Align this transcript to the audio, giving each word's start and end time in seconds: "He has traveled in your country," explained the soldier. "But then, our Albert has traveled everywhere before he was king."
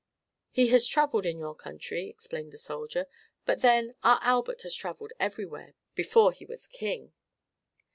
"He 0.49 0.69
has 0.69 0.87
traveled 0.87 1.27
in 1.27 1.37
your 1.37 1.53
country," 1.53 2.09
explained 2.09 2.51
the 2.51 2.57
soldier. 2.57 3.05
"But 3.45 3.61
then, 3.61 3.93
our 4.03 4.17
Albert 4.23 4.63
has 4.63 4.73
traveled 4.73 5.13
everywhere 5.19 5.75
before 5.93 6.31
he 6.31 6.43
was 6.43 6.65
king." 6.65 7.13